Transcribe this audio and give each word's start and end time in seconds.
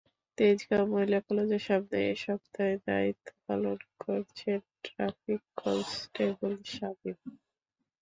তেজগাঁও 0.37 0.85
মহিলা 0.93 1.19
কলেজের 1.27 1.63
সামনে 1.67 1.97
এ 2.05 2.23
সপ্তাহে 2.23 2.75
দায়িত্ব 2.87 3.27
পালন 3.45 3.77
করছেন 4.03 4.59
ট্রাফিক 4.85 5.41
কনস্টেবল 5.57 6.53
শামীম। 6.73 7.19